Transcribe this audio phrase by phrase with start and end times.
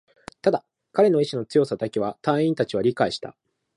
[0.41, 3.37] ただ、彼の意志の強さだけは隊員達は理解した